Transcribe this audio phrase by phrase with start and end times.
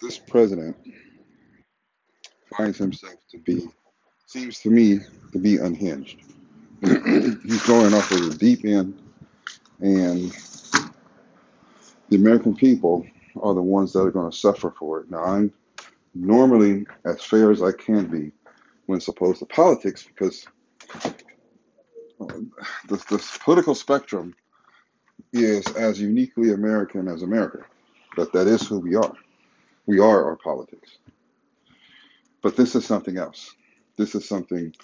[0.00, 0.76] This president
[2.56, 3.66] finds himself to be,
[4.26, 5.00] seems to me,
[5.32, 6.20] to be unhinged.
[6.82, 9.00] He's going off of the deep end,
[9.80, 10.30] and
[12.08, 13.06] the American people
[13.40, 15.10] are the ones that are going to suffer for it.
[15.10, 15.52] Now, I'm
[16.14, 18.32] normally as fair as I can be
[18.86, 20.46] when it's opposed to politics because
[21.00, 21.10] uh,
[22.88, 24.34] the, the political spectrum
[25.32, 27.60] is as uniquely American as America.
[28.14, 29.12] But that is who we are.
[29.86, 30.98] We are our politics.
[32.42, 33.54] But this is something else.
[33.96, 34.74] This is something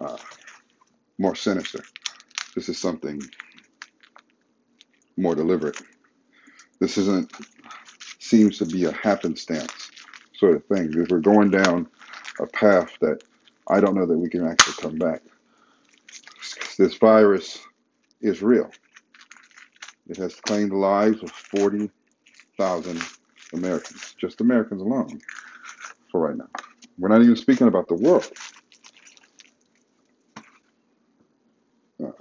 [0.00, 0.16] uh,
[1.18, 1.82] more sinister.
[2.54, 3.20] This is something
[5.16, 5.80] more deliberate.
[6.80, 7.32] This isn't
[8.18, 9.90] seems to be a happenstance
[10.34, 10.88] sort of thing.
[10.88, 11.86] Because we're going down
[12.40, 13.22] a path that
[13.68, 15.22] I don't know that we can actually come back.
[16.78, 17.60] This virus
[18.20, 18.70] is real.
[20.08, 23.02] It has claimed the lives of 40,000
[23.52, 25.20] Americans, just Americans alone,
[26.10, 26.48] for right now.
[26.98, 28.30] We're not even speaking about the world.
[32.02, 32.12] Uh,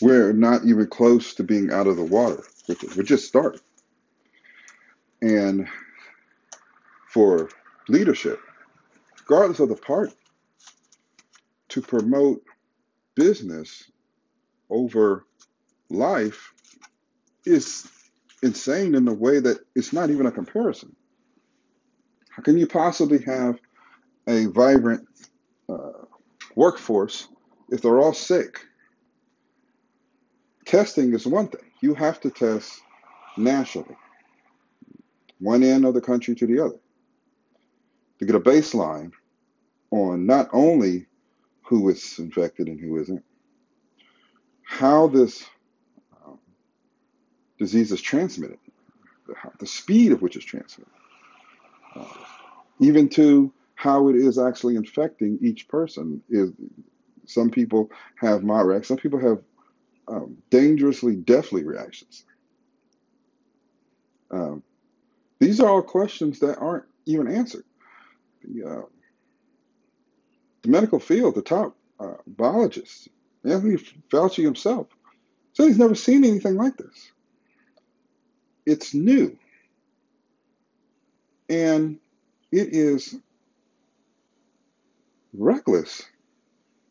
[0.00, 2.42] we're not even close to being out of the water.
[2.96, 3.60] We're just starting.
[5.20, 5.68] And
[7.08, 7.48] for
[7.88, 8.40] leadership,
[9.20, 10.14] regardless of the party,
[11.68, 12.42] to promote
[13.14, 13.90] business
[14.70, 15.26] over
[15.90, 16.52] life
[17.44, 17.88] is
[18.42, 20.94] insane in the way that it's not even a comparison.
[22.30, 23.58] How can you possibly have
[24.26, 25.06] a vibrant
[25.68, 26.04] uh,
[26.54, 27.28] workforce
[27.70, 28.60] if they're all sick?
[30.64, 31.70] Testing is one thing.
[31.80, 32.80] You have to test
[33.36, 33.96] nationally,
[35.38, 36.80] one end of the country to the other,
[38.18, 39.12] to get a baseline
[39.90, 41.06] on not only
[41.62, 43.24] who is infected and who isn't,
[44.64, 45.44] how this
[47.62, 48.58] disease is transmitted,
[49.58, 50.92] the, speed of which it's transmitted,
[51.94, 52.04] uh,
[52.80, 56.22] even to how it is actually infecting each person.
[56.28, 56.50] Is
[57.26, 59.38] some people have mild reactions, some people have
[60.08, 62.24] um, dangerously deathly reactions.
[64.30, 64.62] Um,
[65.38, 67.64] these are all questions that aren't even answered.
[68.44, 68.82] The, uh,
[70.62, 73.08] the medical field, the top uh, biologist,
[73.44, 73.76] Anthony
[74.10, 74.88] Fauci himself,
[75.52, 77.12] said he's never seen anything like this.
[78.66, 79.36] It's new.
[81.48, 81.98] And
[82.50, 83.16] it is
[85.32, 86.02] reckless.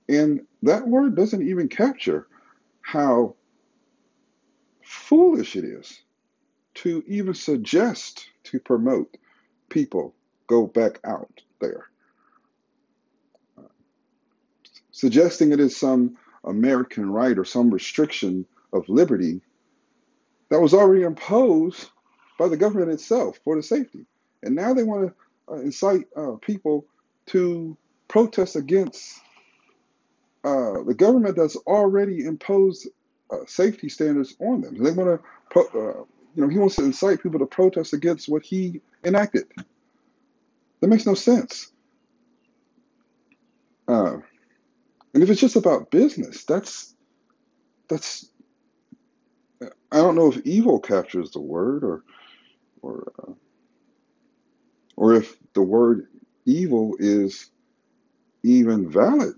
[0.10, 2.28] And that word doesn't even capture
[2.82, 3.36] how
[4.84, 6.02] foolish it is
[6.74, 9.18] to even suggest to promote
[9.70, 10.14] people
[10.48, 11.92] go back out there.
[14.92, 19.42] suggesting it is some American right or some restriction of liberty
[20.52, 21.90] that was already imposed
[22.38, 24.06] by the government itself for the safety.
[24.44, 26.86] And now they want to uh, incite uh, people
[27.28, 27.78] to
[28.10, 29.22] protest against
[30.44, 32.90] uh, the government that's already imposed
[33.32, 34.76] uh, safety standards on them.
[34.84, 36.04] They want to, pro- uh,
[36.36, 39.46] you know, he wants to incite people to protest against what he enacted.
[40.82, 41.72] That makes no sense.
[43.88, 44.18] Uh,
[45.14, 46.96] and if it's just about business, that's
[47.90, 48.31] that's
[49.92, 52.04] I don't know if evil captures the word or
[52.82, 53.32] or uh,
[54.96, 56.08] or if the word
[56.46, 57.50] evil is
[58.44, 59.34] even valid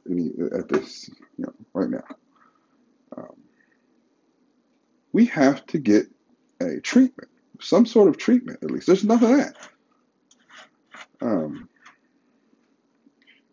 [0.54, 2.04] at this you know right now.
[3.18, 3.36] Um,
[5.12, 6.08] we have to get
[6.62, 8.88] a treatment, some sort of treatment at least.
[8.88, 9.56] There's none of that.
[11.22, 11.70] Um,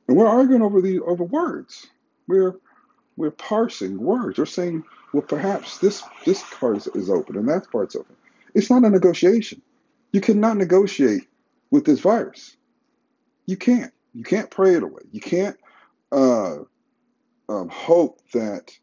[0.08, 1.86] and we're arguing over the over words.
[2.26, 2.56] We're
[3.16, 4.38] we're parsing words.
[4.38, 8.16] We're saying, well, perhaps this this part is, open and that part's open.
[8.54, 9.62] It's not a negotiation.
[10.12, 11.28] You cannot negotiate
[11.70, 12.56] with this virus.
[13.46, 13.92] You can't.
[14.14, 15.02] You can't pray it away.
[15.12, 15.56] You can't
[16.10, 16.58] uh,
[17.48, 18.76] um, hope that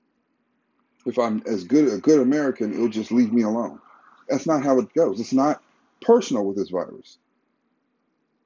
[1.05, 3.79] if I'm as good a good American, it'll just leave me alone.
[4.27, 5.19] That's not how it goes.
[5.19, 5.61] It's not
[6.01, 7.17] personal with this virus.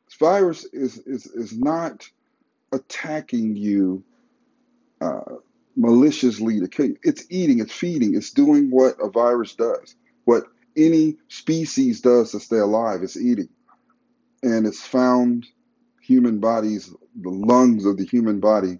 [0.05, 2.07] This virus is is is not
[2.71, 4.03] attacking you
[5.01, 5.37] uh,
[5.75, 6.97] maliciously to kill you.
[7.03, 9.95] It's eating, it's feeding, it's doing what a virus does,
[10.25, 10.45] what
[10.77, 13.01] any species does to stay alive.
[13.03, 13.49] It's eating.
[14.43, 15.47] And it's found
[16.01, 18.79] human bodies, the lungs of the human body,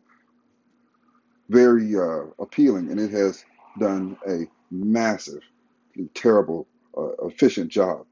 [1.50, 2.90] very uh, appealing.
[2.92, 3.44] And it has
[3.80, 5.42] done a massive,
[6.14, 6.68] terrible,
[6.98, 8.06] uh, efficient job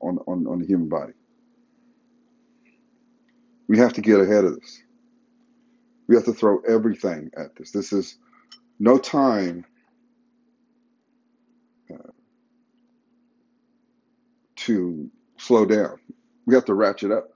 [0.00, 1.12] on, on, on the human body.
[3.68, 4.82] We have to get ahead of this.
[6.08, 7.70] We have to throw everything at this.
[7.70, 8.16] This is
[8.78, 9.64] no time
[11.92, 12.10] uh,
[14.56, 15.98] to slow down.
[16.46, 17.30] We have to ratchet up.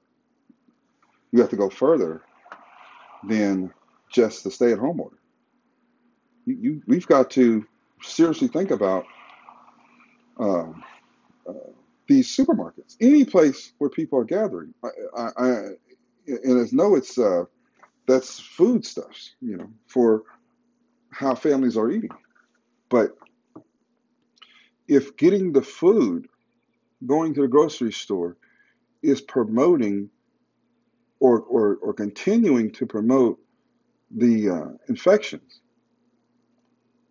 [1.33, 2.23] We have to go further
[3.25, 3.73] than
[4.11, 5.17] just the stay-at-home order.
[6.47, 7.67] You, you, we've got to
[8.03, 9.05] seriously think about
[10.39, 10.83] um,
[11.49, 11.53] uh,
[12.09, 14.75] these supermarkets, any place where people are gathering.
[14.83, 15.57] I, I, I
[16.27, 17.45] and as know it's uh,
[18.07, 20.23] that's foodstuffs, you know, for
[21.11, 22.11] how families are eating.
[22.89, 23.17] But
[24.89, 26.29] if getting the food,
[27.07, 28.37] going to the grocery store,
[29.03, 30.11] is promoting
[31.21, 33.39] or, or, or continuing to promote
[34.11, 35.61] the uh, infections,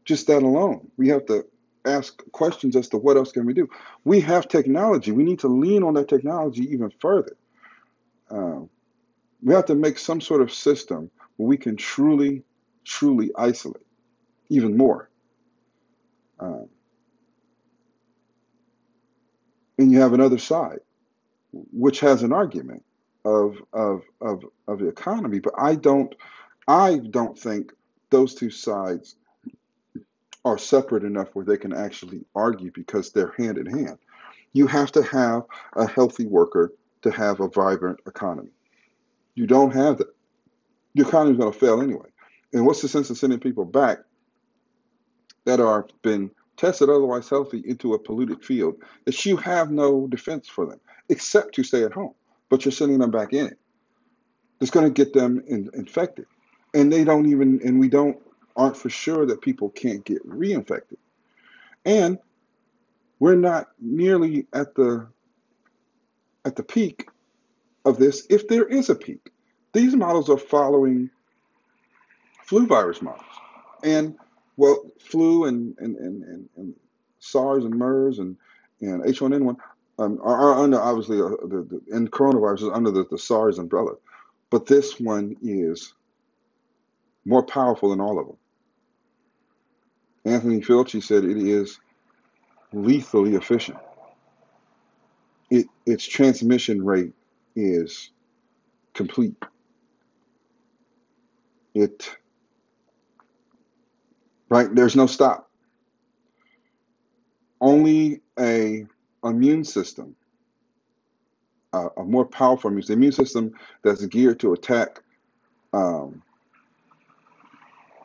[0.06, 1.46] just that alone, we have to
[1.86, 3.68] ask questions as to what else can we do.
[4.04, 5.12] We have technology.
[5.12, 7.36] We need to lean on that technology even further.
[8.30, 8.70] Um,
[9.44, 12.44] we have to make some sort of system where we can truly,
[12.86, 13.86] truly isolate
[14.50, 15.10] even more.
[16.40, 16.68] Um,
[19.78, 20.80] and you have another side,
[21.52, 22.84] which has an argument
[23.24, 26.14] of of of of the economy, but I don't
[26.68, 27.72] I don't think
[28.10, 29.16] those two sides
[30.44, 33.98] are separate enough where they can actually argue because they're hand in hand.
[34.54, 35.44] You have to have
[35.74, 36.74] a healthy worker
[37.04, 38.52] to have a vibrant economy.
[39.36, 40.14] You don't have that.
[40.94, 42.10] Your economy is going to fail anyway.
[42.54, 44.00] And what's the sense of sending people back
[45.46, 48.76] that are been tested otherwise healthy into a polluted field
[49.06, 50.80] that you have no defense for them
[51.10, 52.14] except to stay at home,
[52.50, 53.58] but you're sending them back in it?
[54.60, 56.26] It's going to get them in, infected,
[56.74, 58.18] and they don't even and we don't
[58.56, 60.98] aren't for sure that people can't get reinfected,
[61.86, 62.20] and
[63.20, 65.08] we're not nearly at the
[66.46, 67.08] at the peak
[67.86, 69.32] of this if there is a peak.
[69.74, 71.10] These models are following
[72.46, 73.24] flu virus models.
[73.84, 74.16] And
[74.58, 76.76] well, flu and, and, and, and, and
[77.20, 78.36] SARS and MERS and,
[78.82, 79.56] and H1N1
[80.00, 83.60] um, are, are under, obviously, uh, the, the, and coronavirus is under the, the SARS
[83.60, 83.94] umbrella.
[84.50, 85.94] But this one is
[87.26, 88.38] more powerful than all of them.
[90.26, 91.80] Anthony Fauci said it is
[92.74, 93.78] lethally efficient.
[95.50, 97.14] It, its transmission rate
[97.56, 98.12] is
[98.94, 99.36] complete.
[101.74, 102.16] It
[104.50, 105.50] right there's no stop.
[107.62, 108.86] Only a
[109.24, 110.16] immune system,
[111.74, 113.54] uh, a more powerful immune system, immune system
[113.84, 115.02] that's geared to attack
[115.74, 116.22] um,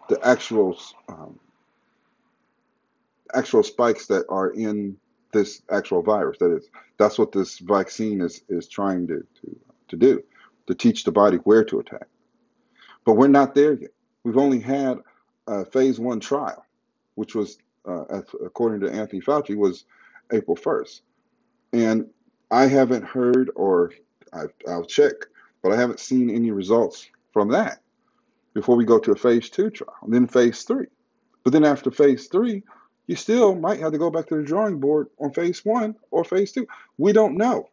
[0.08, 0.78] the actual
[1.08, 1.38] um,
[3.34, 4.96] actual spikes that are in
[5.36, 6.38] this actual virus.
[6.38, 6.68] That is,
[6.98, 9.56] that's what this vaccine is is trying to to
[9.88, 10.22] to do,
[10.66, 12.08] to teach the body where to attack.
[13.04, 13.90] But we're not there yet.
[14.24, 14.98] We've only had
[15.46, 16.64] a phase one trial,
[17.14, 19.84] which was, uh, according to Anthony Fauci, was
[20.32, 21.02] April 1st.
[21.72, 22.06] And
[22.50, 23.92] I haven't heard, or
[24.32, 25.12] I, I'll check,
[25.62, 27.80] but I haven't seen any results from that
[28.54, 30.86] before we go to a phase two trial, and then phase three.
[31.44, 32.64] But then after phase three,
[33.06, 36.24] you still might have to go back to the drawing board on phase one or
[36.24, 36.66] phase two.
[36.98, 37.68] We don't know.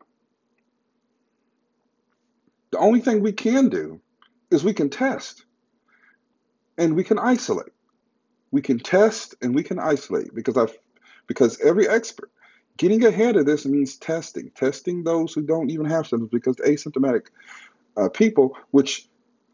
[2.72, 4.00] The only thing we can do
[4.52, 5.46] is we can test
[6.78, 7.74] and we can isolate.
[8.52, 10.78] We can test and we can isolate because I've
[11.28, 12.30] because every expert
[12.78, 17.28] getting ahead of this means testing, testing those who don't even have symptoms because asymptomatic
[17.98, 19.08] uh, people, which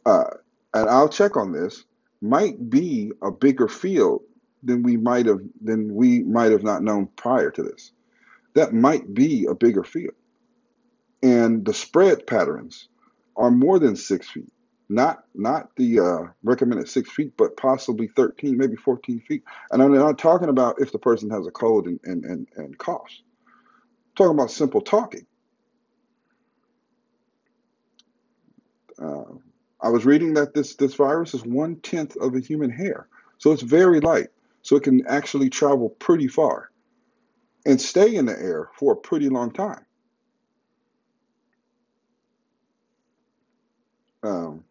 [0.06, 0.30] uh,
[0.74, 1.84] and I'll check on this,
[2.22, 4.22] might be a bigger field
[4.64, 7.92] than we might have than we might have not known prior to this.
[8.54, 10.16] That might be a bigger field,
[11.22, 12.88] and the spread patterns
[13.36, 14.52] are more than six feet.
[14.90, 19.44] Not not the uh, recommended six feet, but possibly 13, maybe 14 feet.
[19.72, 22.78] And I'm not talking about if the person has a cold and, and, and, and
[22.78, 23.22] coughs.
[23.22, 25.28] I'm talking about simple talking.
[29.02, 29.36] Uh,
[29.82, 33.08] I was reading that this, this virus is one tenth of a human hair.
[33.38, 34.28] So it's very light.
[34.70, 36.70] So it can actually travel pretty far
[37.66, 39.84] and stay in the air for a pretty long time.
[44.22, 44.64] Um,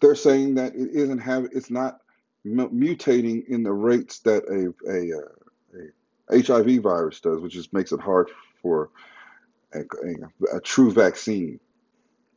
[0.00, 1.98] they're saying that it isn't have it's not
[2.46, 7.92] mutating in the rates that a a, uh, a HIV virus does, which just makes
[7.92, 8.30] it hard
[8.62, 8.88] for
[9.74, 11.60] a, a, a true vaccine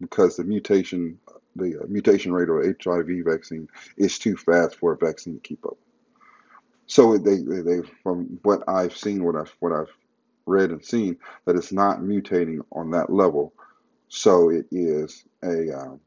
[0.02, 1.20] because the mutation
[1.56, 5.66] the uh, mutation rate of HIV vaccine is too fast for a vaccine to keep
[5.66, 5.78] up.
[6.88, 9.92] So they, they, they from what I've seen, what I've what I've
[10.46, 13.54] read and seen, that it's not mutating on that level
[14.10, 16.00] so it is a um,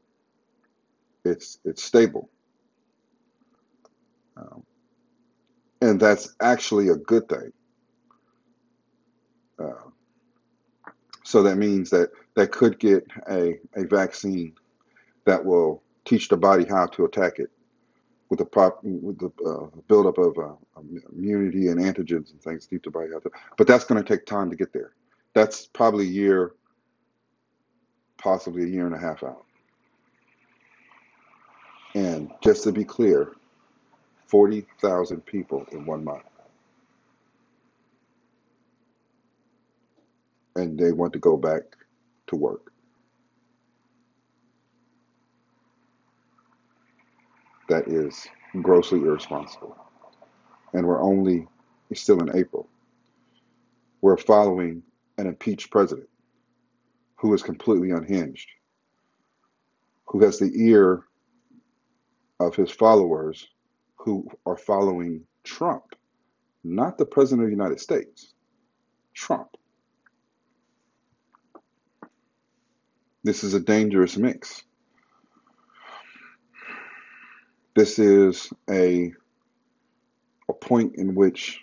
[1.25, 2.29] it's it's stable,
[4.37, 4.63] um,
[5.81, 7.53] and that's actually a good thing.
[9.59, 9.91] Uh,
[11.23, 14.53] So that means that that could get a, a vaccine
[15.25, 17.49] that will teach the body how to attack it
[18.29, 20.53] with the with the uh, buildup of uh,
[21.13, 22.65] immunity and antigens and things.
[22.65, 23.31] Teach the body how to.
[23.57, 24.93] But that's going to take time to get there.
[25.33, 26.53] That's probably a year,
[28.17, 29.45] possibly a year and a half out.
[31.95, 33.33] And just to be clear,
[34.27, 36.23] forty thousand people in one month,
[40.55, 41.63] and they want to go back
[42.27, 42.71] to work.
[47.69, 48.27] That is
[48.61, 49.75] grossly irresponsible.
[50.73, 51.47] And we're only
[51.93, 52.67] still in April.
[54.01, 54.83] We're following
[55.17, 56.09] an impeached president
[57.15, 58.49] who is completely unhinged,
[60.05, 61.03] who has the ear
[62.39, 63.47] of his followers
[63.95, 65.95] who are following Trump,
[66.63, 68.33] not the president of the United States,
[69.13, 69.55] Trump.
[73.23, 74.63] This is a dangerous mix.
[77.73, 79.13] This is a,
[80.49, 81.61] a point in which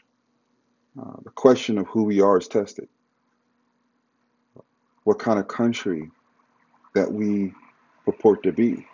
[0.98, 2.88] uh, the question of who we are is tested.
[5.04, 6.10] What kind of country
[6.94, 7.52] that we
[8.06, 8.86] purport to be,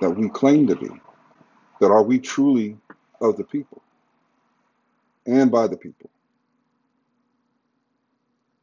[0.00, 0.90] that we claim to be,
[1.80, 2.76] that are we truly
[3.20, 3.82] of the people
[5.26, 6.10] and by the people?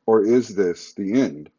[0.05, 1.49] Or is this the end?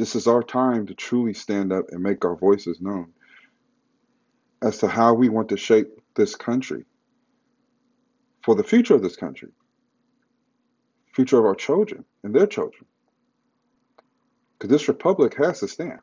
[0.00, 3.12] This is our time to truly stand up and make our voices known
[4.62, 6.86] as to how we want to shape this country
[8.42, 9.50] for the future of this country,
[11.12, 12.86] future of our children and their children.
[14.54, 16.00] Because this republic has to stand.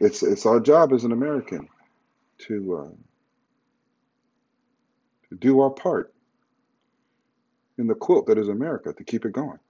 [0.00, 1.66] It's it's our job as an American
[2.40, 2.94] to uh,
[5.30, 6.12] to do our part
[7.78, 9.60] in the quilt that is America to keep it going,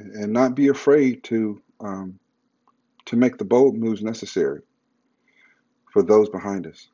[0.00, 2.18] and not be afraid to um,
[3.06, 4.62] to make the bold moves necessary
[5.92, 6.88] for those behind us.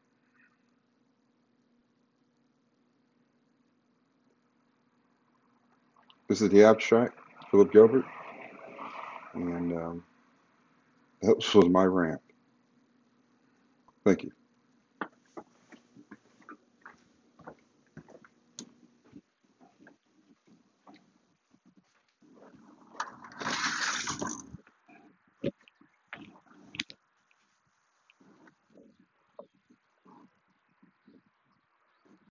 [6.28, 7.18] This is the abstract,
[7.50, 8.04] Philip Gilbert,
[9.34, 10.04] and um,
[11.22, 12.20] that was my rant.
[14.04, 14.32] Thank you.